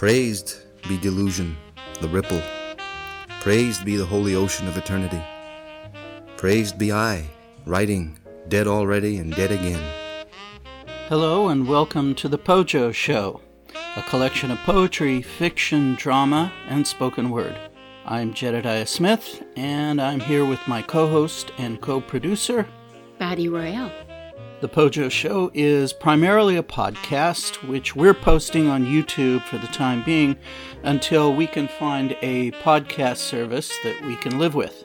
[0.00, 0.56] Praised
[0.88, 1.58] be delusion,
[2.00, 2.40] the ripple.
[3.42, 5.22] Praised be the holy ocean of eternity.
[6.38, 7.28] Praised be I,
[7.66, 9.92] writing, dead already and dead again.
[11.10, 13.42] Hello, and welcome to The Pojo Show,
[13.94, 17.54] a collection of poetry, fiction, drama, and spoken word.
[18.06, 22.66] I'm Jedediah Smith, and I'm here with my co host and co producer,
[23.18, 23.92] Batty Royale.
[24.60, 30.02] The Pojo Show is primarily a podcast, which we're posting on YouTube for the time
[30.04, 30.36] being
[30.82, 34.84] until we can find a podcast service that we can live with.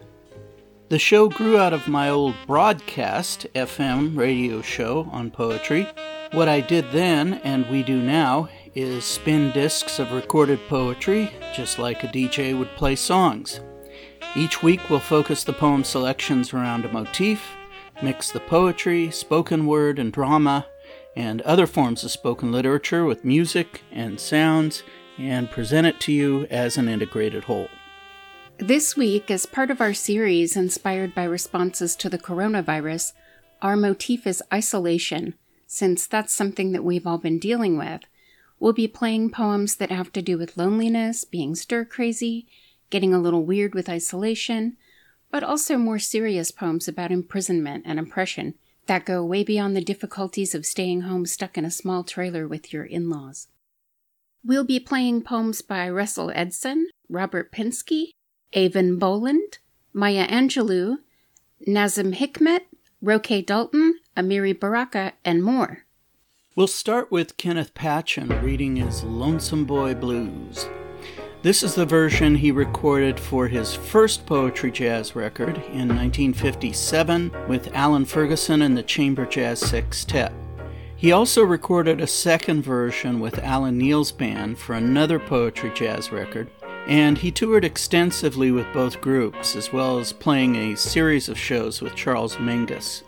[0.88, 5.90] The show grew out of my old broadcast FM radio show on poetry.
[6.32, 11.80] What I did then, and we do now, is spin discs of recorded poetry, just
[11.80, 13.60] like a DJ would play songs.
[14.38, 17.46] Each week we'll focus the poem selections around a motif
[18.02, 20.66] mix the poetry, spoken word, and drama,
[21.16, 24.84] and other forms of spoken literature with music and sounds,
[25.18, 27.70] and present it to you as an integrated whole.
[28.58, 33.14] This week, as part of our series inspired by responses to the coronavirus,
[33.62, 35.34] our motif is isolation,
[35.68, 38.02] since that's something that we've all been dealing with.
[38.60, 42.48] We'll be playing poems that have to do with loneliness, being stir crazy,
[42.90, 44.78] getting a little weird with isolation,
[45.36, 48.54] but also more serious poems about imprisonment and oppression
[48.86, 52.72] that go way beyond the difficulties of staying home stuck in a small trailer with
[52.72, 53.50] your in laws.
[54.46, 58.12] We'll be playing poems by Russell Edson, Robert Pinsky,
[58.54, 59.58] Eavan Boland,
[59.92, 61.00] Maya Angelou,
[61.68, 62.62] Nazim Hikmet,
[63.02, 65.80] Roque Dalton, Amiri Baraka, and more.
[66.56, 70.66] We'll start with Kenneth Patchen reading his Lonesome Boy Blues.
[71.46, 77.72] This is the version he recorded for his first poetry jazz record in 1957 with
[77.76, 80.32] Allyn Ferguson and the Chamber Jazz Sextet.
[80.96, 86.50] He also recorded a second version with Alan Neal's band for another poetry jazz record,
[86.88, 91.80] and he toured extensively with both groups, as well as playing a series of shows
[91.80, 93.04] with Charles Mingus.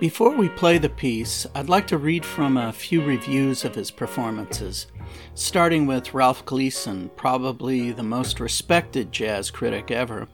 [0.00, 3.90] Before we play the piece, I'd like to read from a few reviews of his
[3.90, 4.86] performances
[5.34, 10.28] starting with Ralph Gleason, probably the most respected jazz critic ever,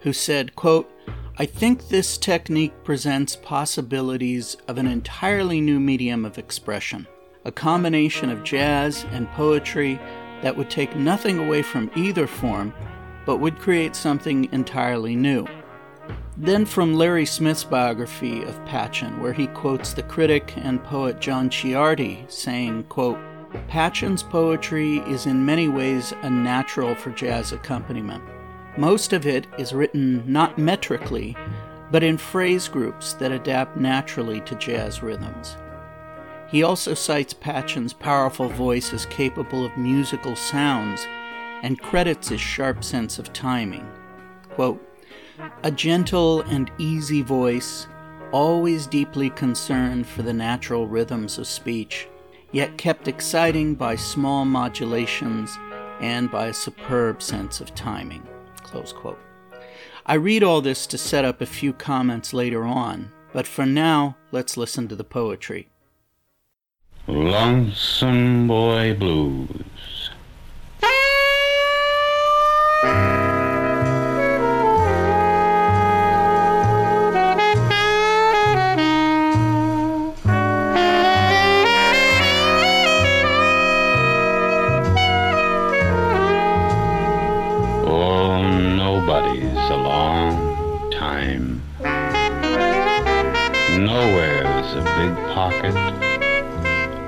[0.00, 0.90] who said, quote,
[1.38, 7.06] I think this technique presents possibilities of an entirely new medium of expression,
[7.44, 10.00] a combination of jazz and poetry
[10.42, 12.74] that would take nothing away from either form,
[13.24, 15.46] but would create something entirely new.
[16.36, 21.50] Then from Larry Smith's biography of Patchen, where he quotes the critic and poet John
[21.50, 23.18] Ciardi, saying, quote,
[23.66, 28.22] Patchen's poetry is in many ways a natural for jazz accompaniment.
[28.76, 31.36] Most of it is written not metrically,
[31.90, 35.56] but in phrase groups that adapt naturally to jazz rhythms.
[36.48, 41.06] He also cites Patchen's powerful voice as capable of musical sounds
[41.62, 43.86] and credits his sharp sense of timing.
[44.50, 44.82] Quote,
[45.62, 47.86] a gentle and easy voice,
[48.32, 52.08] always deeply concerned for the natural rhythms of speech
[52.52, 55.58] yet kept exciting by small modulations
[56.00, 58.26] and by a superb sense of timing.
[60.06, 64.16] I read all this to set up a few comments later on, but for now,
[64.32, 65.68] let's listen to the poetry.
[67.06, 70.10] Lonesome Boy Blues.
[95.38, 95.72] Pocket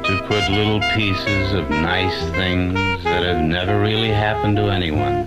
[0.04, 5.26] to put little pieces of nice things that have never really happened to anyone.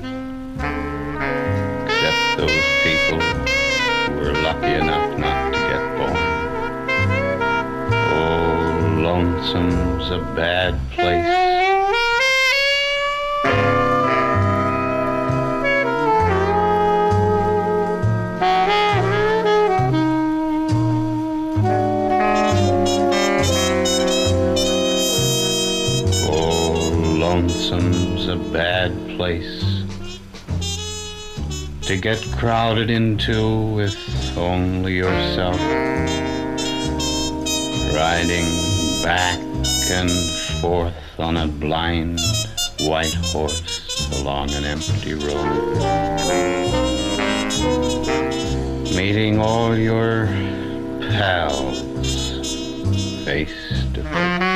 [1.84, 6.18] Except those people who were lucky enough not to get born.
[8.16, 11.33] Oh, lonesome's a bad place.
[29.18, 29.84] Place
[31.82, 33.98] to get crowded into with
[34.38, 35.60] only yourself,
[37.94, 38.46] riding
[39.04, 39.40] back
[39.90, 40.10] and
[40.62, 42.20] forth on a blind
[42.82, 45.78] white horse along an empty road,
[48.96, 50.28] meeting all your
[51.02, 51.82] pals
[53.26, 54.53] face to face.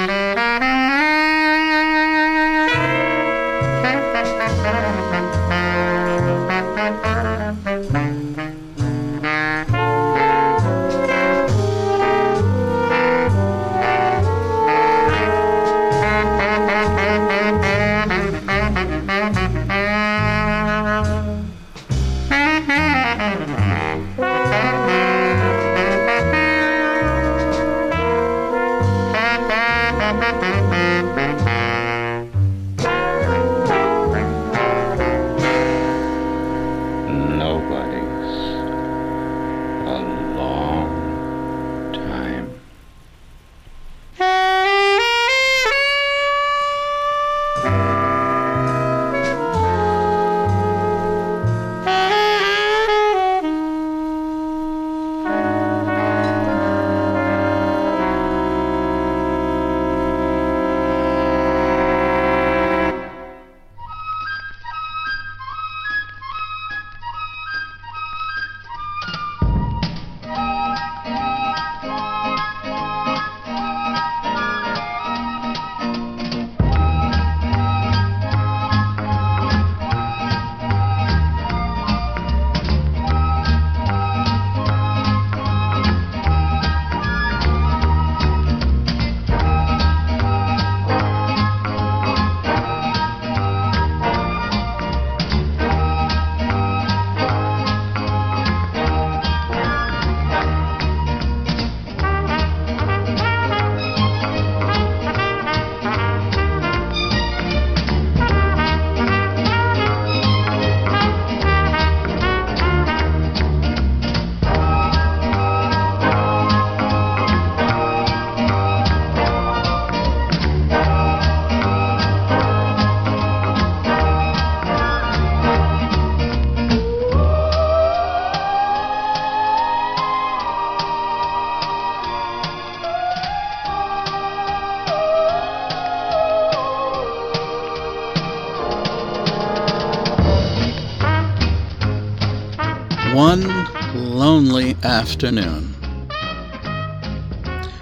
[145.18, 145.74] Afternoon.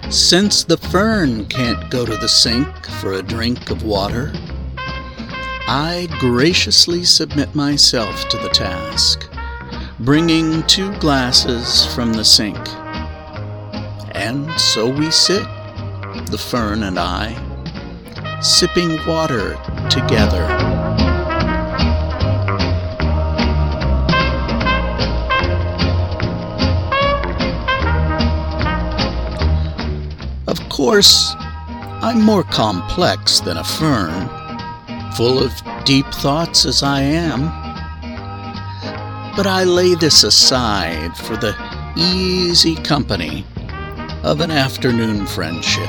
[0.09, 2.69] Since the fern can't go to the sink
[3.01, 4.31] for a drink of water,
[5.67, 9.29] I graciously submit myself to the task,
[9.99, 12.57] bringing two glasses from the sink.
[14.15, 15.43] And so we sit,
[16.31, 17.35] the fern and I,
[18.39, 19.57] sipping water
[19.89, 20.54] together.
[30.75, 34.27] Course, I'm more complex than a fern,
[35.13, 35.53] full of
[35.85, 37.45] deep thoughts as I am.
[39.37, 41.55] But I lay this aside for the
[41.95, 43.45] easy company
[44.23, 45.87] of an afternoon friendship.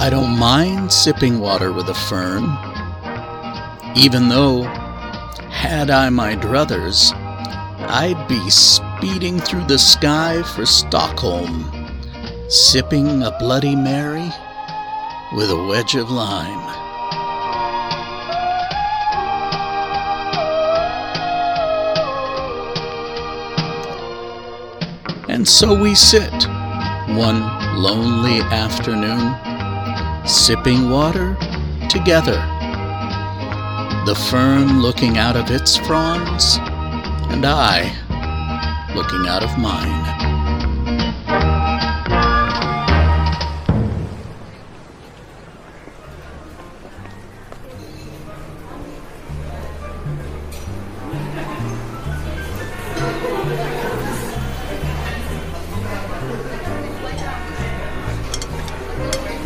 [0.00, 2.56] I don't mind sipping water with a fern,
[3.98, 4.62] even though,
[5.50, 7.12] had I my druthers,
[7.90, 11.68] I'd be speeding through the sky for Stockholm,
[12.48, 14.30] sipping a Bloody Mary
[15.34, 16.64] with a wedge of lime.
[25.28, 26.46] And so we sit,
[27.16, 27.40] one
[27.82, 29.34] lonely afternoon,
[30.24, 31.36] sipping water
[31.90, 32.57] together.
[34.06, 36.58] The fern looking out of its fronds,
[37.30, 37.92] and I
[38.94, 40.06] looking out of mine.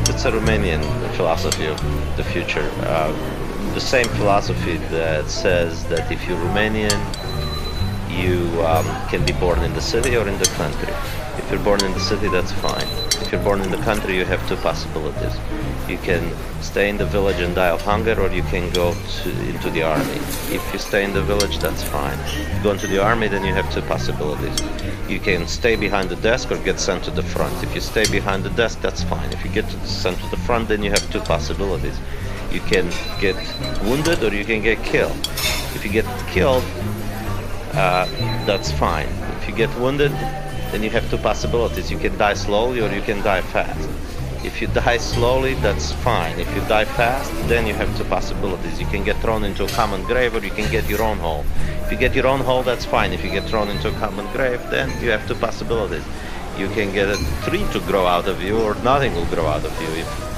[0.09, 0.85] It's a Romanian
[1.17, 1.81] philosophy of
[2.17, 2.71] the future.
[2.83, 3.42] Uh,
[3.75, 7.01] the same philosophy that says that if you're Romanian,
[8.11, 10.93] you um, can be born in the city or in the country.
[11.39, 12.87] If you're born in the city, that's fine.
[13.23, 15.35] If you're born in the country, you have two possibilities.
[15.89, 16.23] You can
[16.61, 19.83] stay in the village and die of hunger, or you can go to, into the
[19.83, 20.19] army.
[20.51, 22.19] If you stay in the village, that's fine.
[22.63, 24.61] Go into the army, then you have two possibilities.
[25.09, 27.63] You can stay behind the desk or get sent to the front.
[27.63, 29.33] If you stay behind the desk, that's fine.
[29.33, 31.99] If you get sent to the front, then you have two possibilities.
[32.53, 33.37] You can get
[33.83, 35.17] wounded or you can get killed.
[35.75, 36.65] If you get killed,
[37.73, 38.05] uh,
[38.45, 39.09] that's fine.
[39.41, 40.13] If you get wounded,
[40.71, 41.91] then you have two possibilities.
[41.91, 43.89] You can die slowly or you can die fast.
[44.45, 46.39] If you die slowly, that's fine.
[46.39, 48.79] If you die fast, then you have two possibilities.
[48.79, 51.47] You can get thrown into a common grave or you can get your own hole.
[51.85, 53.13] If you get your own hole, that's fine.
[53.13, 56.05] If you get thrown into a common grave, then you have two possibilities.
[56.59, 59.65] You can get a tree to grow out of you or nothing will grow out
[59.65, 59.89] of you.
[60.03, 60.32] If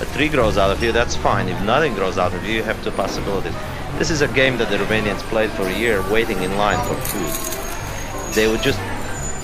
[0.00, 1.48] a tree grows out of you, that's fine.
[1.48, 3.54] If nothing grows out of you, you have two possibilities.
[3.98, 6.94] This is a game that the Romanians played for a year, waiting in line for
[6.94, 8.34] food.
[8.34, 8.78] They would just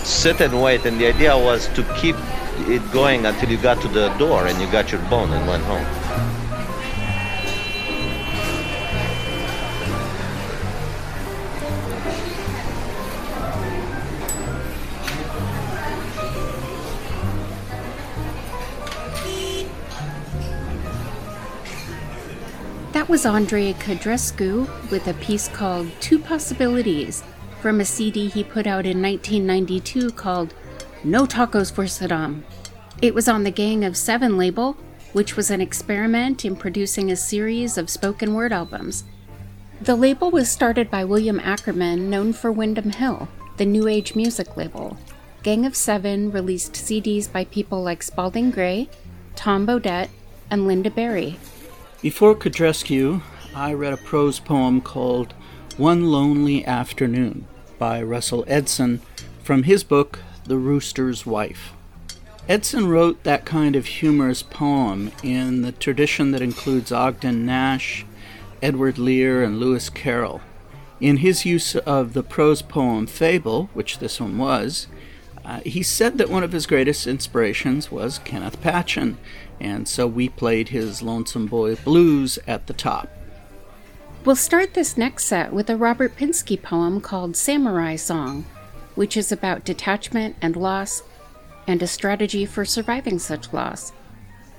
[0.07, 2.17] sit and wait, and the idea was to keep
[2.69, 5.65] it going until you got to the door and you got your bone and went
[5.65, 6.04] home.
[23.14, 27.23] Was Andrei Codrescu with a piece called Two Possibilities
[27.61, 30.52] from a CD he put out in 1992 called
[31.04, 32.42] No Tacos for Saddam.
[33.00, 34.76] It was on the Gang of Seven label,
[35.12, 39.04] which was an experiment in producing a series of spoken word albums.
[39.80, 43.28] The label was started by William Ackerman, known for Windham Hill,
[43.59, 44.97] the New Age music label.
[45.44, 48.88] Gang of Seven released CDs by people like Spalding Gray,
[49.37, 50.09] Tom Bodett,
[50.50, 51.38] and Lynda Barry.
[52.05, 53.23] Before Codrescu,
[53.55, 55.33] I read a prose poem called
[55.79, 57.47] One Lonely Afternoon
[57.79, 59.01] by Russell Edson
[59.43, 61.73] from his book, The Rooster's Wife.
[62.47, 68.05] Edson wrote that kind of humorous poem in the tradition that includes Ogden Nash,
[68.61, 70.43] Edward Lear, and Lewis Carroll.
[71.01, 74.89] In his use of the prose poem Fable, which this one was,
[75.43, 79.17] uh, he said that one of his greatest inspirations was Kenneth Patchen,
[79.61, 83.09] and so we played his Lonesome Boy Blues at the top.
[84.25, 88.47] We'll start this next set with a Robert Pinsky poem called Samurai Song,
[88.95, 91.03] which is about detachment and loss
[91.67, 93.93] and a strategy for surviving such loss.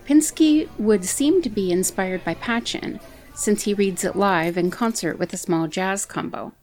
[0.06, 3.00] Pinsky would seem to be inspired by Patchen,
[3.34, 6.54] since he reads it live in concert with a small jazz combo.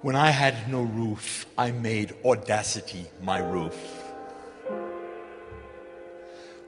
[0.00, 4.01] When I had no roof, I made audacity my roof.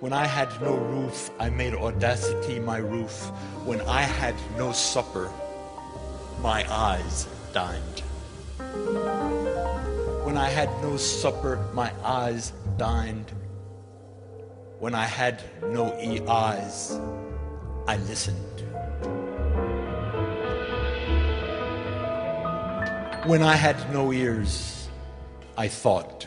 [0.01, 3.31] When I had no roof, I made audacity my roof.
[3.65, 5.31] When I had no supper,
[6.41, 8.01] my eyes dined.
[10.25, 13.31] When I had no supper, my eyes dined.
[14.81, 15.93] When I had no
[16.29, 17.01] eyes,
[17.87, 18.63] I listened.
[23.27, 24.89] When I had no ears,
[25.57, 26.27] I thought.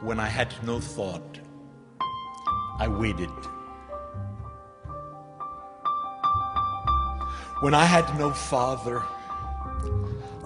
[0.00, 1.31] When I had no thought,
[2.78, 3.30] I waited.
[7.60, 9.02] When I had no father,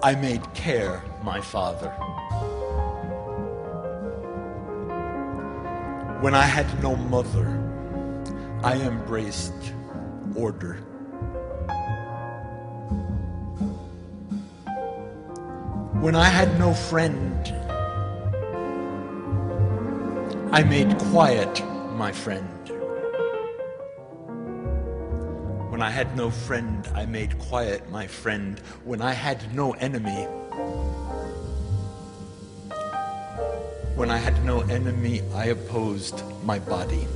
[0.03, 1.89] I made care my father.
[6.21, 7.47] When I had no mother,
[8.63, 9.73] I embraced
[10.35, 10.75] order.
[16.01, 17.53] When I had no friend,
[20.51, 21.63] I made quiet
[21.97, 22.69] my friend.
[25.71, 28.59] When I had no friend, I made quiet my friend.
[28.85, 30.25] When I had no enemy,
[33.95, 37.07] when I had no enemy, I opposed my body.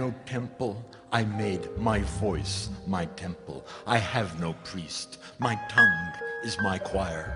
[0.00, 3.66] No temple, I made my voice my temple.
[3.86, 5.18] I have no priest.
[5.38, 7.26] My tongue is my choir.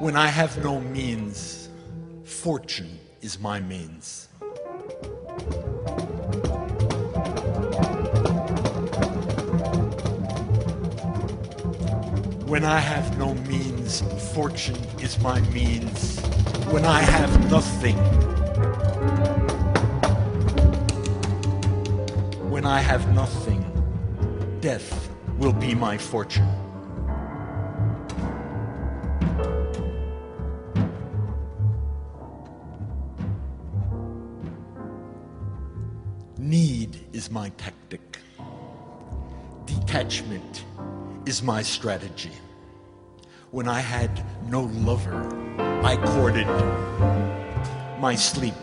[0.00, 1.68] When I have no means,
[2.24, 4.26] fortune is my means.
[12.52, 14.02] When I have no means,
[14.34, 16.19] fortune is my means.
[16.70, 17.96] When I have nothing,
[22.48, 23.64] when I have nothing,
[24.60, 26.46] Death will be my fortune.
[36.38, 38.18] Need is my tactic.
[39.64, 40.64] Detachment
[41.26, 42.32] is my strategy.
[43.50, 45.49] When I had no lover,
[45.82, 46.46] I courted
[47.98, 48.54] my sleep.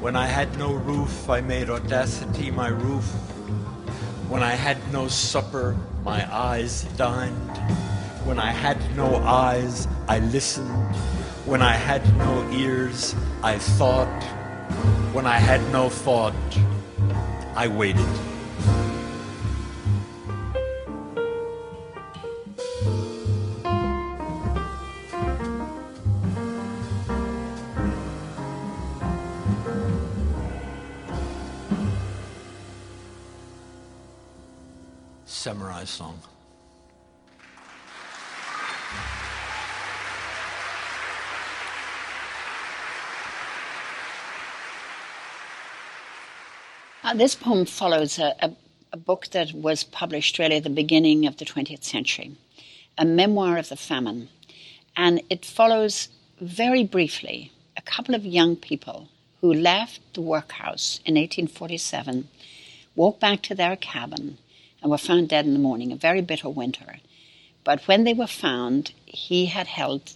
[0.00, 3.04] When I had no roof, I made audacity my roof.
[4.28, 7.45] When I had no supper, my eyes dined.
[8.26, 10.68] When I had no eyes, I listened.
[11.46, 14.20] When I had no ears, I thought.
[15.12, 16.34] When I had no thought,
[17.54, 18.25] I waited.
[47.06, 48.50] Uh, this poem follows a, a,
[48.92, 52.32] a book that was published really at the beginning of the 20th century,
[52.98, 54.28] a memoir of the famine.
[54.96, 56.08] And it follows
[56.40, 59.06] very briefly a couple of young people
[59.40, 62.26] who left the workhouse in 1847,
[62.96, 64.38] walked back to their cabin,
[64.82, 66.96] and were found dead in the morning, a very bitter winter.
[67.62, 70.14] But when they were found, he had held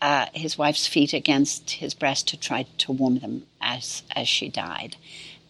[0.00, 4.48] uh, his wife's feet against his breast to try to warm them as, as she
[4.48, 4.94] died.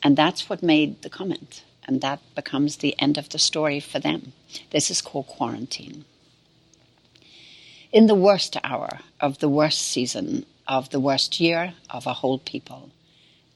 [0.07, 1.65] And that's what made the comment.
[1.83, 4.35] And that becomes the end of the story for them.
[4.71, 6.05] This is called quarantine.
[7.91, 12.39] In the worst hour of the worst season of the worst year of a whole
[12.39, 12.91] people,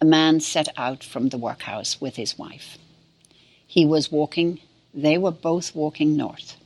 [0.00, 2.78] a man set out from the workhouse with his wife.
[3.64, 4.58] He was walking,
[4.92, 6.56] they were both walking north.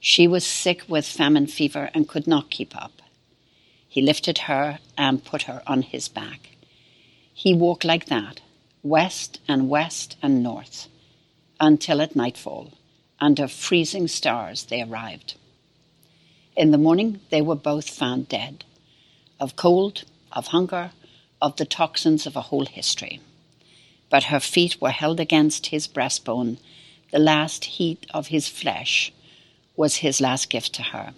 [0.00, 3.02] She was sick with famine fever and could not keep up.
[3.86, 6.56] He lifted her and put her on his back.
[7.34, 8.40] He walked like that,
[8.88, 10.88] west and west and north,
[11.58, 12.72] until at nightfall,
[13.20, 15.34] under freezing stars, they arrived.
[16.56, 18.64] In the morning, they were both found dead
[19.40, 20.92] of cold, of hunger,
[21.42, 23.20] of the toxins of a whole history.
[24.08, 26.58] But her feet were held against his breastbone.
[27.10, 29.12] The last heat of his flesh
[29.76, 31.12] was his last gift to her.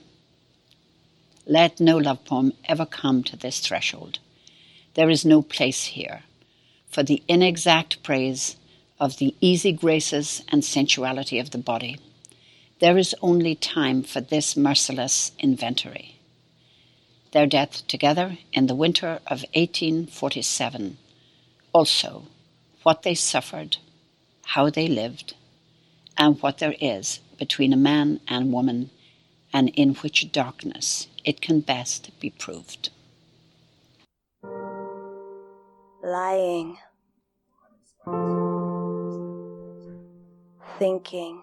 [1.47, 4.19] Let no love poem ever come to this threshold.
[4.95, 6.23] There is no place here
[6.91, 8.57] for the inexact praise
[8.99, 11.99] of the easy graces and sensuality of the body.
[12.81, 16.17] There is only time for this merciless inventory.
[17.33, 20.97] Their death together in the winter of 1847,
[21.73, 22.25] also
[22.83, 23.77] what they suffered,
[24.47, 25.35] how they lived,
[26.17, 28.91] and what there is between a man and woman,
[29.53, 32.91] and in which darkness it can best be proved.
[36.09, 36.79] Lying,
[40.79, 41.43] thinking.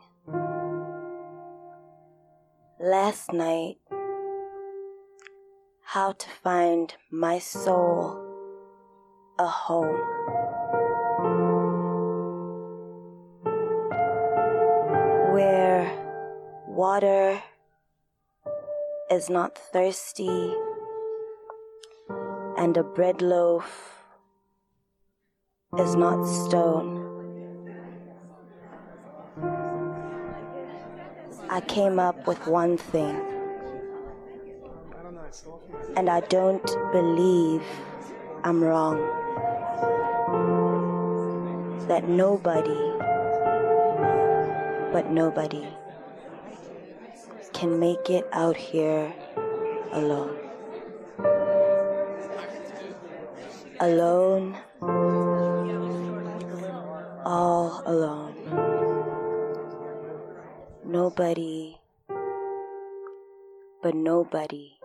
[2.80, 3.78] Last night,
[5.84, 8.20] how to find my soul
[9.38, 10.02] a home.
[15.34, 15.92] Where
[16.68, 17.40] water
[19.12, 20.56] is not thirsty
[22.58, 24.05] and a bread loaf
[25.78, 27.04] is not stone.
[31.50, 33.16] I came up with one thing,
[35.98, 37.62] and I don't believe
[38.44, 38.98] I'm wrong.
[41.88, 42.84] That nobody,
[44.94, 45.68] but nobody,
[47.54, 49.14] can make it out here
[49.92, 50.38] alone.
[53.82, 54.58] Alone
[57.86, 58.36] alone.
[60.86, 61.78] Nobody,
[63.82, 64.78] but nobody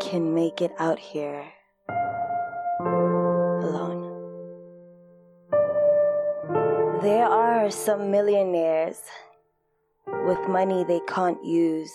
[0.00, 1.44] can make it out here
[3.62, 4.04] alone.
[7.02, 9.00] There are some millionaires
[10.06, 11.92] with money they can't use.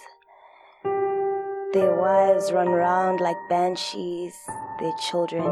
[1.74, 4.36] Their wives run round like banshees,
[4.80, 5.44] their children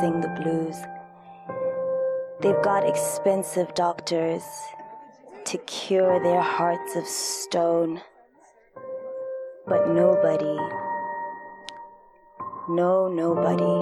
[0.00, 0.76] sing the blues.
[2.42, 4.42] They've got expensive doctors
[5.44, 8.00] to cure their hearts of stone.
[9.66, 10.56] But nobody,
[12.66, 13.76] no, nobody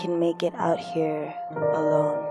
[0.00, 2.24] can make it out here alone.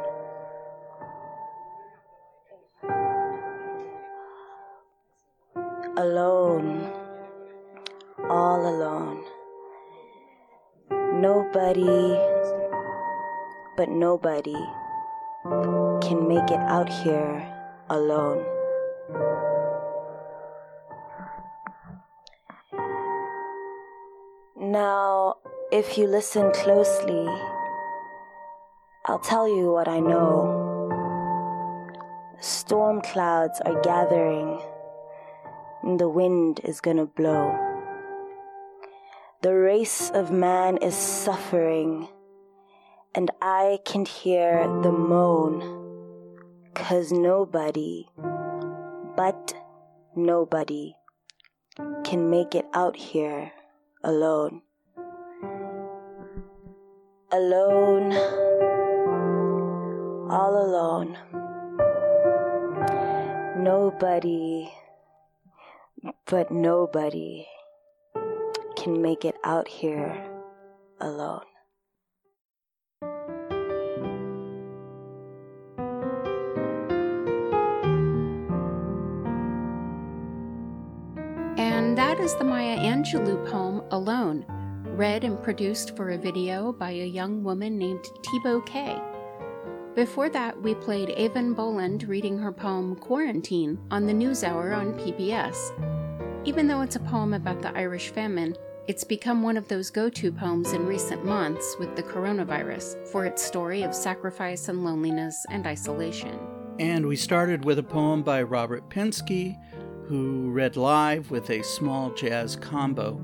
[5.95, 6.91] Alone,
[8.28, 9.23] all alone.
[11.21, 12.35] Nobody,
[13.77, 14.55] but nobody
[16.01, 17.45] can make it out here
[17.89, 18.43] alone.
[24.57, 25.35] Now,
[25.71, 27.27] if you listen closely,
[29.05, 30.73] I'll tell you what I know.
[32.39, 34.59] Storm clouds are gathering,
[35.83, 37.53] and the wind is gonna blow.
[39.41, 42.07] The race of man is suffering,
[43.15, 45.86] and I can hear the moan
[46.75, 48.06] Cause nobody,
[49.15, 49.54] but
[50.13, 50.93] nobody,
[52.04, 53.54] can make it out here
[54.04, 54.62] alone.
[57.32, 58.12] Alone,
[60.30, 61.17] all alone.
[63.58, 64.69] Nobody,
[66.25, 67.47] but nobody,
[68.75, 70.30] can make it out here
[70.99, 71.54] alone.
[82.15, 84.45] That is the Maya Angelou poem Alone,
[84.95, 88.97] read and produced for a video by a young woman named Thibaut Kay.
[89.95, 95.73] Before that, we played Eavan Boland reading her poem Quarantine on the NewsHour on PBS.
[96.47, 98.56] Even though it's a poem about the Irish famine,
[98.88, 103.25] it's become one of those go to poems in recent months with the coronavirus for
[103.25, 106.39] its story of sacrifice and loneliness and isolation.
[106.80, 109.58] And we started with a poem by Robert Pinsky
[110.07, 113.19] who read live with a small jazz combo.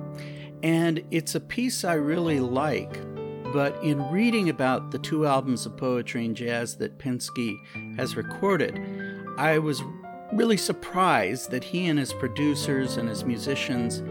[0.64, 2.94] And it's a piece I really like,
[3.52, 7.56] but in reading about the two albums of poetry and jazz that Pinsky
[7.98, 8.80] has recorded,
[9.38, 9.82] I was
[10.34, 14.02] really surprised that he and his producers and his musicians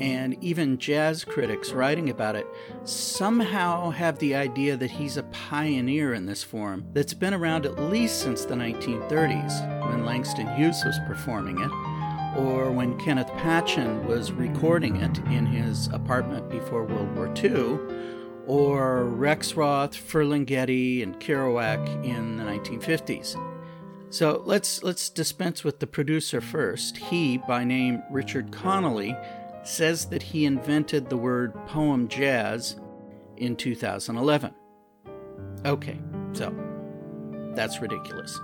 [0.00, 2.46] and even jazz critics writing about it
[2.84, 7.78] somehow have the idea that he's a pioneer in this form that's been around at
[7.78, 11.89] least since the 1930s when Langston Hughes was performing it
[12.36, 17.78] or when Kenneth Patchen was recording it in his apartment before World War II,
[18.46, 23.36] or Rexroth, Ferlinghetti, and Kerouac in the 1950s.
[24.10, 26.96] So let's let's dispense with the producer first.
[26.96, 29.16] He, by name Richard Connolly,
[29.62, 32.76] says that he invented the word poem jazz
[33.36, 34.52] in 2011.
[35.64, 36.00] Okay,
[36.32, 36.52] so
[37.54, 38.38] that's ridiculous.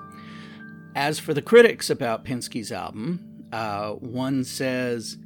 [0.95, 5.19] As for the critics about Pinsky's album, uh, one says,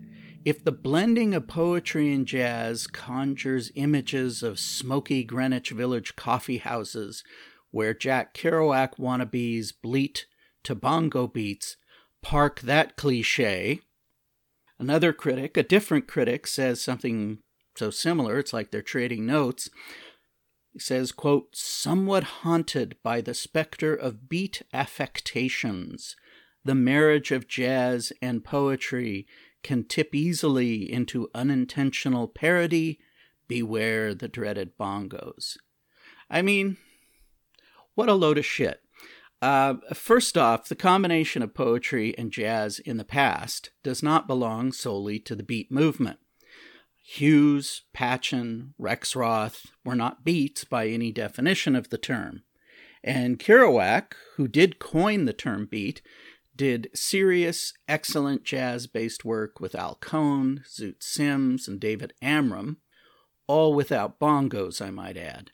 [0.45, 7.23] if the blending of poetry and jazz conjures images of smoky Greenwich Village coffee houses
[7.71, 10.27] where Jack Kerouac wannabes bleat
[10.65, 11.77] to bongo beats,
[12.23, 13.81] park that cliche.
[14.79, 17.39] Another critic, a different critic, says something
[17.77, 19.69] so similar, it's like they're trading notes.
[20.73, 26.17] He says, quote, somewhat haunted by the specter of beat affectations
[26.65, 29.27] the marriage of jazz and poetry
[29.63, 32.99] can tip easily into unintentional parody.
[33.49, 35.57] Beware the dreaded bongos.
[36.31, 36.77] I mean,
[37.95, 38.81] what a load of shit.
[39.43, 44.71] Uh, first off, the combination of poetry and jazz in the past does not belong
[44.71, 46.19] solely to the beat movement.
[47.03, 52.43] Hughes, Patchen, Rexroth were not beats by any definition of the term.
[53.03, 56.03] And Kerouac, who did coin the term beat,
[56.61, 62.77] did serious, excellent jazz based work with Al Cohn, Zoot Sims, and David Amram,
[63.47, 65.53] all without bongos, I might add.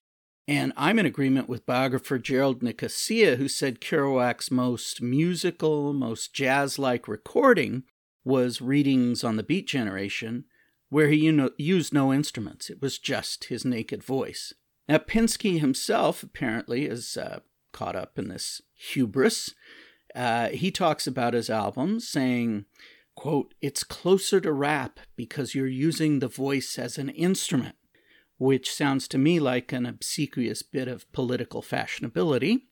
[0.48, 6.76] And I'm in agreement with biographer Gerald Nicosia, who said Kerouac's most musical, most jazz
[6.76, 7.84] like recording
[8.24, 10.46] was readings on the Beat Generation,
[10.88, 12.68] where he used no instruments.
[12.68, 14.52] It was just his naked voice.
[14.88, 17.42] Now, Pinsky himself apparently is uh,
[17.72, 19.54] caught up in this hubris
[20.16, 22.64] uh, he talks about his album saying,
[23.14, 27.76] quote, it's closer to rap because you're using the voice as an instrument,
[28.38, 32.62] which sounds to me like an obsequious bit of political fashionability.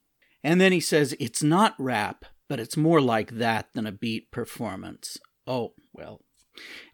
[0.42, 4.30] And then he says, it's not rap, but it's more like that than a beat
[4.30, 5.18] performance.
[5.46, 6.22] Oh, well.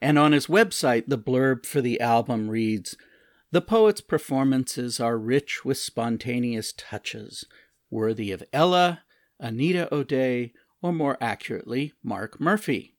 [0.01, 2.97] And on his website, the blurb for the album reads
[3.53, 7.45] The poet's performances are rich with spontaneous touches,
[7.89, 9.03] worthy of Ella,
[9.41, 12.95] Anita O'Day, or more accurately, Mark Murphy.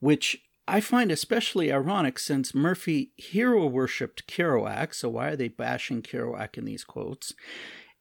[0.00, 6.00] Which I find especially ironic since Murphy hero worshipped Kerouac, so why are they bashing
[6.02, 7.34] Kerouac in these quotes?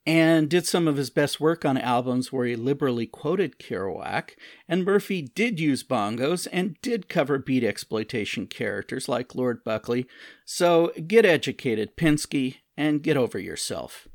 [0.05, 4.31] And did some of his best work on albums where he liberally quoted Kerouac.
[4.67, 10.05] And Murphy did use bongos and did cover beat exploitation characters like Lord Buckley.
[10.43, 14.07] So get educated, Pinsky, and get over yourself.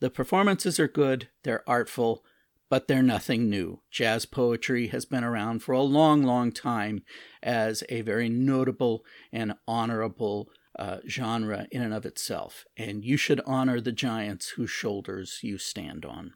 [0.00, 2.24] The performances are good, they're artful,
[2.70, 3.82] but they're nothing new.
[3.90, 7.02] Jazz poetry has been around for a long, long time
[7.42, 12.64] as a very notable and honorable uh, genre in and of itself.
[12.76, 16.32] And you should honor the giants whose shoulders you stand on.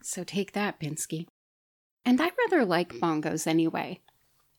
[0.00, 1.26] So take that, Pinsky.
[2.04, 4.00] And I rather like bongos anyway.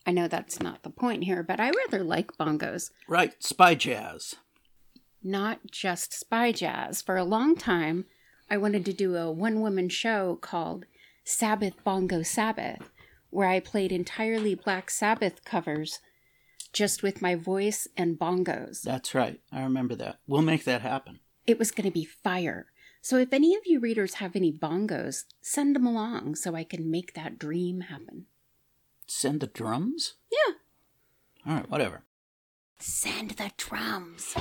[0.05, 2.91] I know that's not the point here, but I rather like bongos.
[3.07, 4.35] Right, spy jazz.
[5.23, 7.01] Not just spy jazz.
[7.01, 8.05] For a long time,
[8.49, 10.85] I wanted to do a one woman show called
[11.25, 12.91] Sabbath Bongo Sabbath,
[13.31, 15.99] where I played entirely Black Sabbath covers
[16.71, 18.83] just with my voice and bongos.
[18.83, 19.41] That's right.
[19.51, 20.19] I remember that.
[20.27, 21.19] We'll make that happen.
[21.47, 22.67] It was going to be fire.
[23.01, 26.89] So if any of you readers have any bongos, send them along so I can
[26.89, 28.25] make that dream happen.
[29.07, 30.13] Send the drums?
[30.31, 30.53] Yeah.
[31.47, 32.03] All right, whatever.
[32.79, 34.35] Send the drums.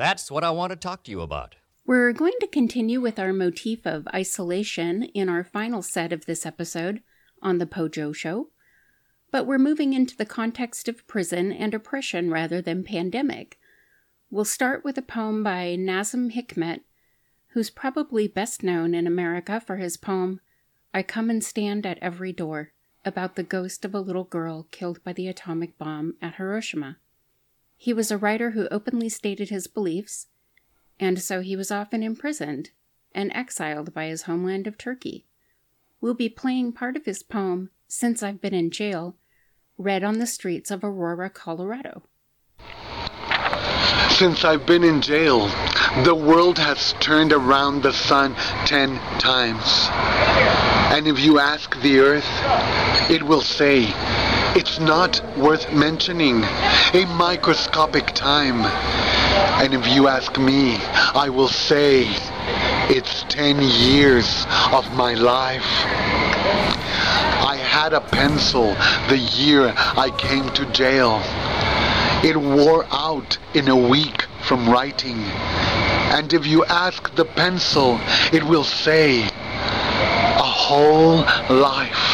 [0.00, 1.56] That's what I want to talk to you about.
[1.84, 6.46] We're going to continue with our motif of isolation in our final set of this
[6.46, 7.02] episode
[7.42, 8.48] on The Pojo Show,
[9.30, 13.58] but we're moving into the context of prison and oppression rather than pandemic.
[14.30, 16.80] We'll start with a poem by Nazim Hikmet,
[17.48, 20.40] who's probably best known in America for his poem,
[20.94, 22.72] I Come and Stand at Every Door,
[23.04, 26.96] about the ghost of a little girl killed by the atomic bomb at Hiroshima.
[27.82, 30.26] He was a writer who openly stated his beliefs,
[30.98, 32.72] and so he was often imprisoned
[33.14, 35.24] and exiled by his homeland of Turkey.
[35.98, 39.16] We'll be playing part of his poem, Since I've Been in Jail,
[39.78, 42.02] read on the streets of Aurora, Colorado.
[44.10, 45.48] Since I've been in jail,
[46.04, 48.34] the world has turned around the sun
[48.66, 49.88] ten times.
[50.94, 52.28] And if you ask the earth,
[53.10, 53.84] it will say,
[54.56, 58.64] it's not worth mentioning, a microscopic time.
[59.62, 60.76] And if you ask me,
[61.14, 62.06] I will say,
[62.88, 65.62] it's ten years of my life.
[67.42, 68.74] I had a pencil
[69.08, 71.20] the year I came to jail.
[72.24, 75.18] It wore out in a week from writing.
[76.12, 78.00] And if you ask the pencil,
[78.32, 82.09] it will say, a whole life.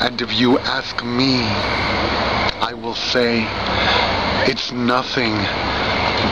[0.00, 1.42] And if you ask me,
[2.62, 3.46] I will say,
[4.50, 5.34] it's nothing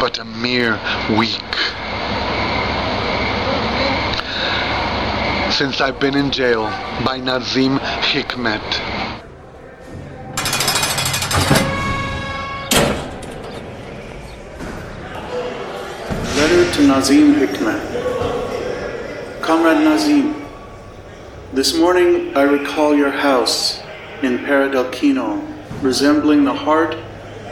[0.00, 0.80] but a mere
[1.18, 1.54] week.
[5.52, 6.64] Since I've been in jail
[7.04, 8.62] by Nazim Hikmet.
[16.36, 17.82] Letter to Nazim Hikmet.
[19.42, 20.47] Comrade Nazim,
[21.54, 23.80] this morning I recall your house
[24.22, 25.42] in Peredelkino,
[25.82, 26.94] resembling the heart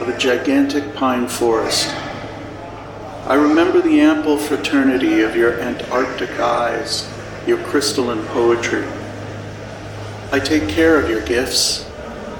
[0.00, 1.88] of a gigantic pine forest.
[3.26, 7.10] I remember the ample fraternity of your Antarctic eyes,
[7.46, 8.86] your crystalline poetry.
[10.30, 11.90] I take care of your gifts,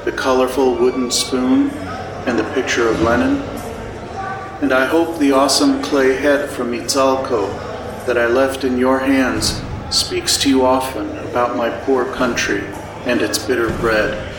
[0.04, 1.70] the colorful wooden spoon
[2.26, 3.40] and the picture of Lenin,
[4.60, 7.48] and I hope the awesome clay head from Izalco
[8.04, 12.64] that I left in your hands speaks to you often about my poor country
[13.04, 14.32] and its bitter bread.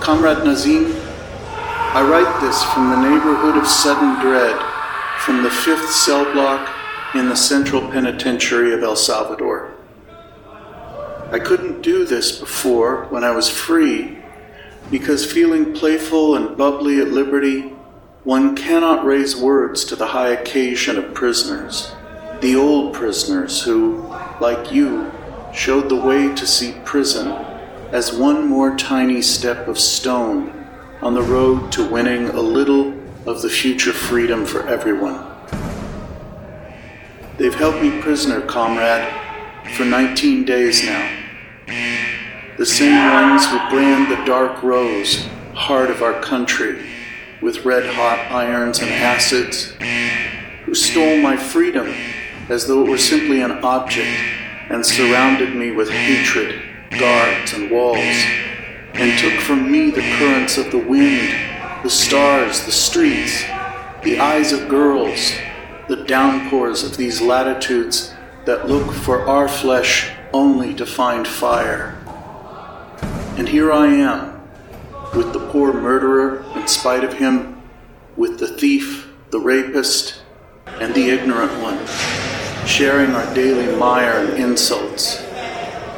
[0.00, 0.94] Comrade Nazim,
[1.92, 4.56] I write this from the neighborhood of sudden dread,
[5.18, 6.68] from the fifth cell block
[7.14, 9.72] in the Central Penitentiary of El Salvador.
[11.32, 14.18] I couldn't do this before when I was free,
[14.90, 17.72] because feeling playful and bubbly at liberty,
[18.24, 21.92] one cannot raise words to the high occasion of prisoners,
[22.40, 24.09] the old prisoners who,
[24.40, 25.10] like you,
[25.52, 27.28] showed the way to see prison
[27.92, 30.66] as one more tiny step of stone
[31.02, 32.94] on the road to winning a little
[33.26, 35.26] of the future freedom for everyone.
[37.36, 39.08] They've held me prisoner, comrade,
[39.74, 41.16] for 19 days now.
[42.58, 46.86] The same ones who brand the dark rose, heart of our country,
[47.40, 49.72] with red hot irons and acids,
[50.64, 51.92] who stole my freedom
[52.50, 54.18] as though it were simply an object
[54.70, 56.60] and surrounded me with hatred,
[56.98, 57.96] guards, and walls,
[58.94, 61.32] and took from me the currents of the wind,
[61.84, 63.42] the stars, the streets,
[64.02, 65.32] the eyes of girls,
[65.88, 68.12] the downpours of these latitudes
[68.46, 71.96] that look for our flesh only to find fire.
[73.36, 74.42] And here I am,
[75.14, 77.62] with the poor murderer in spite of him,
[78.16, 80.22] with the thief, the rapist,
[80.66, 85.24] and the ignorant one, sharing our daily mire and insults,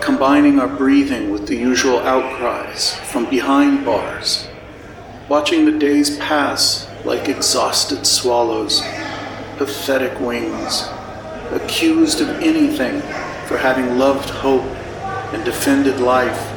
[0.00, 4.48] combining our breathing with the usual outcries from behind bars,
[5.28, 8.80] watching the days pass like exhausted swallows,
[9.56, 10.88] pathetic wings,
[11.50, 13.00] accused of anything
[13.46, 14.64] for having loved hope
[15.32, 16.50] and defended life,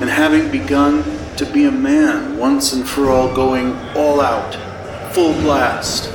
[0.00, 1.04] and having begun
[1.36, 4.54] to be a man once and for all going all out,
[5.12, 6.12] full blast,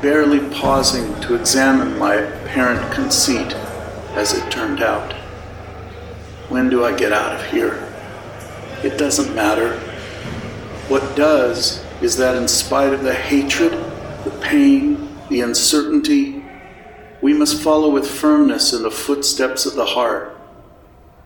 [0.00, 2.16] barely pausing to examine my
[2.52, 3.50] apparent conceit
[4.14, 5.14] as it turned out.
[6.50, 7.90] When do I get out of here?
[8.84, 9.78] It doesn't matter.
[10.88, 13.72] What does is that in spite of the hatred,
[14.24, 16.44] the pain, the uncertainty,
[17.22, 20.38] we must follow with firmness in the footsteps of the heart,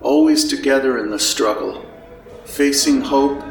[0.00, 1.84] always together in the struggle,
[2.44, 3.42] facing hope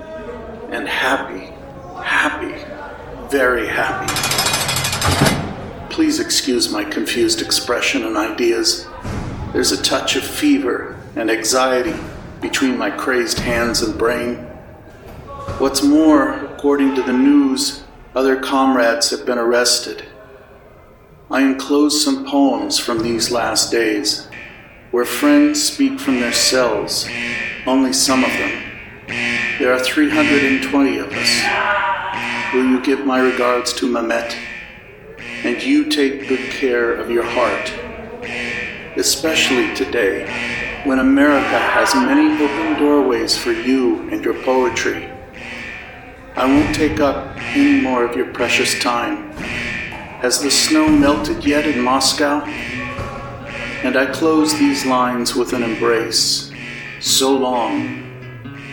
[0.69, 1.53] and happy,
[2.01, 2.55] happy,
[3.29, 4.34] very happy.
[5.95, 8.85] Please excuse my confused expression and ideas.
[9.53, 11.95] There's a touch of fever and anxiety
[12.41, 14.35] between my crazed hands and brain.
[15.57, 20.03] What's more, according to the news, other comrades have been arrested.
[21.31, 24.27] I enclose some poems from these last days,
[24.91, 27.07] where friends speak from their cells,
[27.65, 28.63] only some of them.
[29.59, 32.53] There are 320 of us.
[32.53, 34.54] Will you give my regards to Mamet?
[35.45, 37.71] And you take good care of your heart,
[38.97, 40.25] especially today
[40.85, 45.07] when America has many open doorways for you and your poetry.
[46.35, 49.33] I won't take up any more of your precious time.
[50.23, 52.43] Has the snow melted yet in Moscow?
[53.83, 56.51] And I close these lines with an embrace.
[57.01, 58.01] So long,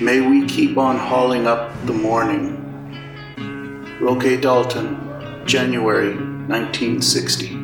[0.01, 2.57] may we keep on hauling up the morning.
[4.01, 7.61] Roque Dalton, January 1960.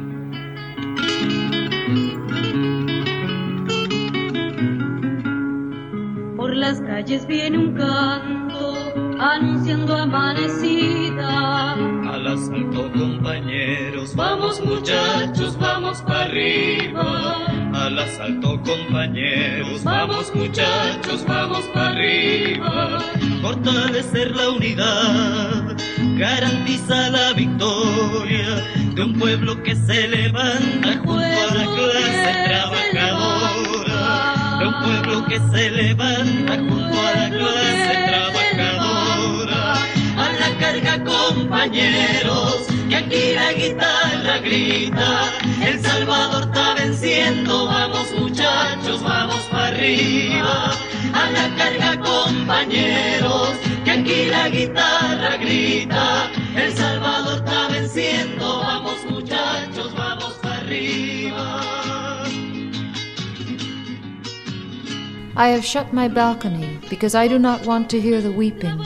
[6.36, 8.74] Por las calles viene un canto
[9.18, 11.72] anunciando amanecida.
[11.74, 17.57] Al asalto compañeros, vamos muchachos, vamos para arriba.
[17.88, 22.98] Al asalto compañeros, vamos muchachos, vamos para arriba.
[23.40, 25.74] Fortalecer la unidad
[26.18, 28.62] garantiza la victoria
[28.94, 33.96] de un pueblo que se levanta junto a la clase trabajadora.
[34.58, 39.72] De un pueblo que se levanta junto a la clase trabajadora.
[40.18, 43.97] A la carga compañeros, que aquí la guitarra
[44.40, 45.32] grita.
[45.62, 50.72] El Salvador está venciendo, vamos muchachos, vamos para arriba.
[51.12, 53.50] A la carga compañeros,
[53.84, 56.30] que aquí la guitarra grita.
[56.54, 61.62] El Salvador está venciendo, vamos muchachos, vamos para arriba.
[65.36, 68.84] I have shut my balcony because I do not want to hear the weeping.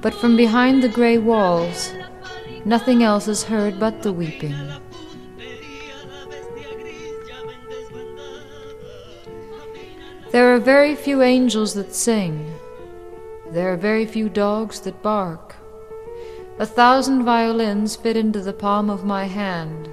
[0.00, 1.92] But from behind the grey walls,
[2.64, 4.56] nothing else is heard but the weeping.
[10.30, 12.58] There are very few angels that sing.
[13.52, 15.54] There are very few dogs that bark.
[16.58, 19.88] A thousand violins fit into the palm of my hand.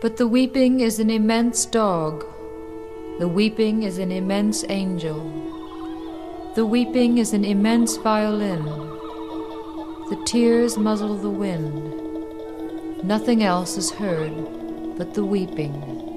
[0.00, 2.24] But the weeping is an immense dog.
[3.18, 5.57] The weeping is an immense angel.
[6.58, 8.64] The weeping is an immense violin.
[10.10, 13.04] The tears muzzle the wind.
[13.04, 14.32] Nothing else is heard
[14.98, 16.07] but the weeping.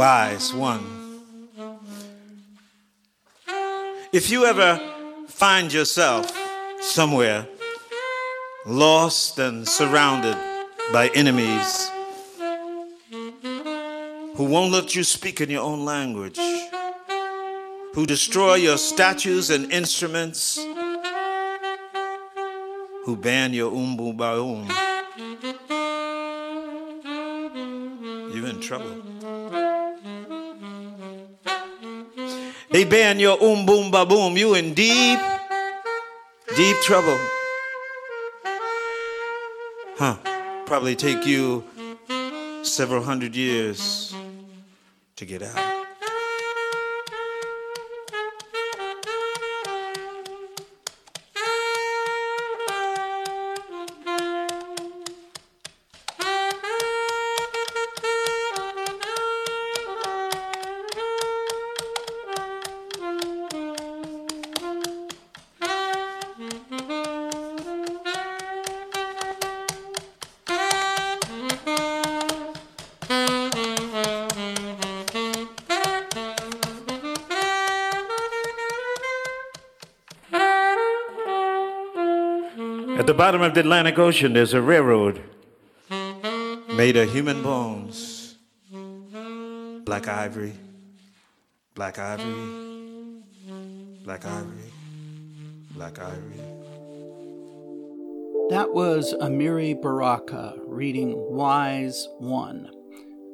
[0.00, 0.82] Wise one.
[4.14, 4.80] If you ever
[5.28, 6.24] find yourself
[6.80, 7.46] somewhere
[8.64, 10.38] lost and surrounded
[10.90, 11.90] by enemies
[14.36, 16.38] who won't let you speak in your own language,
[17.92, 20.58] who destroy your statues and instruments,
[23.04, 24.66] who ban your umbu baum.
[28.32, 29.09] you're in trouble.
[32.70, 34.36] They ban your um boom ba boom.
[34.36, 35.18] You in deep,
[36.56, 37.18] deep trouble.
[39.96, 40.16] Huh.
[40.66, 41.64] Probably take you
[42.62, 44.14] several hundred years
[45.16, 45.69] to get out.
[83.00, 85.22] At the bottom of the Atlantic Ocean, there's a railroad
[86.74, 88.36] made of human bones.
[89.86, 90.52] Black ivory,
[91.74, 93.22] black ivory,
[94.04, 94.70] black ivory,
[95.70, 96.40] black ivory.
[98.50, 102.68] That was Amiri Baraka reading Wise One,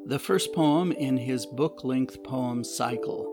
[0.06, 3.26] the first poem in his book length poem cycle.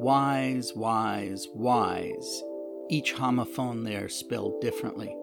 [0.00, 2.42] Wise, wise, wise.
[2.90, 5.14] Each homophone there spelled differently.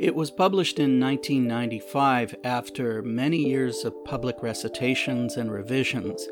[0.00, 6.26] It was published in 1995 after many years of public recitations and revisions.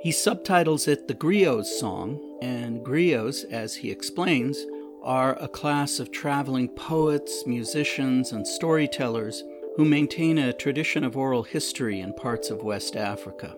[0.00, 4.64] He subtitles it The Griots Song, and griots, as he explains,
[5.02, 9.44] are a class of traveling poets, musicians, and storytellers
[9.76, 13.54] who maintain a tradition of oral history in parts of West Africa.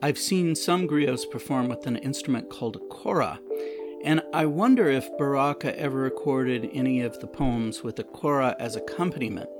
[0.00, 3.40] I've seen some griots perform with an instrument called a kora,
[4.06, 8.76] and I wonder if Baraka ever recorded any of the poems with a kora as
[8.76, 9.50] accompaniment.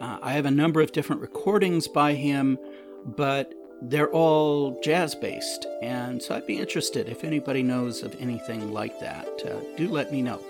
[0.00, 2.58] Uh, I have a number of different recordings by him,
[3.04, 8.72] but they're all jazz based, and so I'd be interested if anybody knows of anything
[8.72, 9.28] like that.
[9.44, 10.40] Uh, do let me know.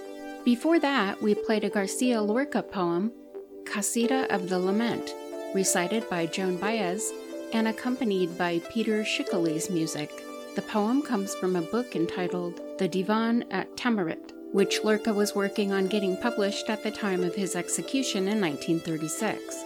[0.44, 3.10] Before that, we played a Garcia Lorca poem,
[3.64, 5.12] Casida of the Lament,
[5.54, 7.12] recited by Joan Baez
[7.52, 10.24] and accompanied by Peter Schickele's music.
[10.56, 15.70] The poem comes from a book entitled The Divan at Tamarit, which Lorca was working
[15.70, 19.64] on getting published at the time of his execution in 1936.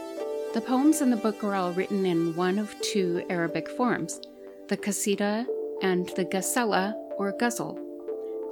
[0.52, 4.20] The poems in the book are all written in one of two Arabic forms,
[4.68, 5.46] the Qasida
[5.80, 7.80] and the Ghazala or Ghazal.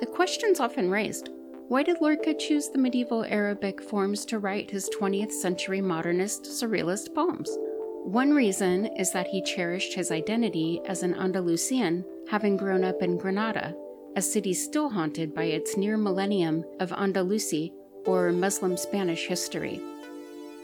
[0.01, 1.29] The question's often raised
[1.69, 7.15] why did Lorca choose the medieval Arabic forms to write his 20th century modernist surrealist
[7.15, 7.57] poems?
[8.05, 13.17] One reason is that he cherished his identity as an Andalusian, having grown up in
[13.17, 13.77] Granada,
[14.17, 17.73] a city still haunted by its near millennium of Andalusi
[18.05, 19.81] or Muslim Spanish history.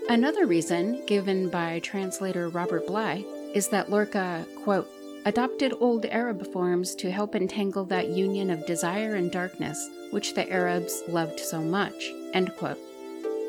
[0.09, 3.25] Another reason, given by translator Robert Bly,
[3.55, 4.91] is that Lorca, quote,
[5.25, 10.51] adopted old Arab forms to help entangle that union of desire and darkness which the
[10.51, 12.79] Arabs loved so much, end quote.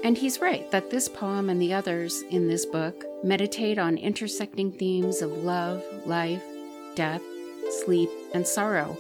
[0.03, 4.71] And he's right that this poem and the others in this book meditate on intersecting
[4.71, 6.43] themes of love, life,
[6.95, 7.21] death,
[7.83, 8.97] sleep, and sorrow.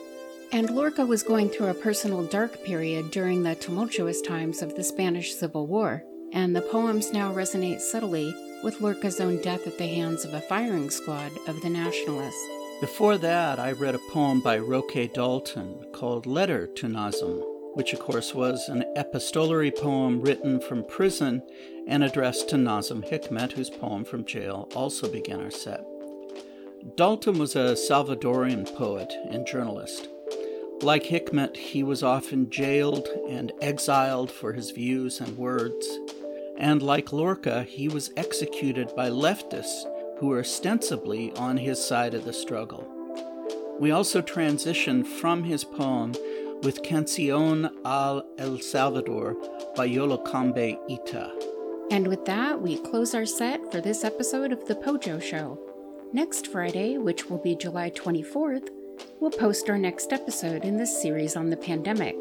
[0.51, 4.83] And Lorca was going through a personal dark period during the tumultuous times of the
[4.83, 8.33] Spanish Civil War, and the poems now resonate subtly
[8.63, 12.45] with Lorca's own death at the hands of a firing squad of the Nationalists.
[12.81, 17.43] Before that, I read a poem by Roque Dalton called Letter to Nazim,
[17.73, 21.41] which of course was an epistolary poem written from prison
[21.87, 25.85] and addressed to Nazim Hikmet, whose poem from jail also began our set.
[26.95, 30.07] Dalton was a Salvadorian poet and journalist.
[30.81, 35.87] Like Hikmet, he was often jailed and exiled for his views and words.
[36.57, 39.83] And like Lorca, he was executed by leftists
[40.19, 42.87] who were ostensibly on his side of the struggle.
[43.79, 46.13] We also transition from his poem
[46.63, 49.35] with Cancion al El Salvador
[49.75, 51.31] by Yolocambe Ita.
[51.91, 55.57] And with that, we close our set for this episode of The PoJo Show.
[56.11, 58.69] Next Friday, which will be July 24th,
[59.19, 62.15] we'll post our next episode in this series on the pandemic.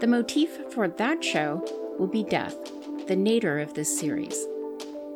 [0.00, 1.64] The motif for that show
[1.98, 2.56] will be death,
[3.06, 4.46] the nadir of this series.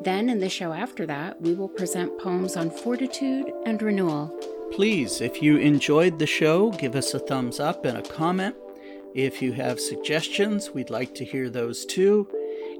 [0.02, 4.34] Then, in the show after that, we will present poems on fortitude and renewal.
[4.72, 8.56] Please, if you enjoyed the show, give us a thumbs up and a comment.
[9.14, 12.28] If you have suggestions, we'd like to hear those too.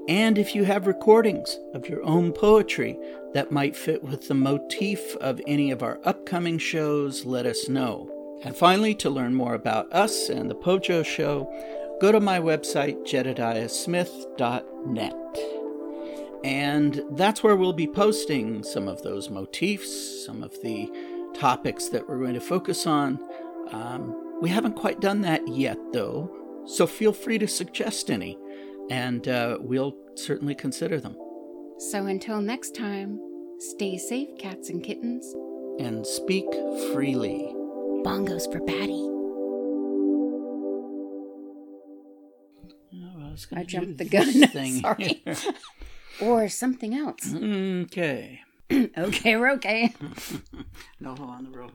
[0.07, 2.97] And if you have recordings of your own poetry
[3.33, 8.09] that might fit with the motif of any of our upcoming shows, let us know.
[8.43, 11.53] And finally, to learn more about us and the PoJo Show,
[11.99, 15.15] go to my website, jedediahsmith.net.
[16.43, 20.91] And that's where we'll be posting some of those motifs, some of the
[21.41, 23.17] topics that we're going to focus on.
[23.71, 26.29] Um, we haven't quite done that yet, though,
[26.67, 28.37] so feel free to suggest any,
[28.91, 31.17] and uh, we'll certainly consider them.
[31.79, 33.19] So until next time,
[33.57, 35.25] stay safe, cats and kittens.
[35.79, 36.45] And speak
[36.93, 37.51] freely.
[38.05, 39.01] Bongos for Batty.
[42.93, 44.31] Oh, I, was I jumped the gun.
[44.47, 45.23] Thing Sorry.
[46.21, 47.33] or something else.
[47.33, 48.41] Okay.
[48.97, 49.93] okay, we're okay.
[50.99, 51.71] no on the road.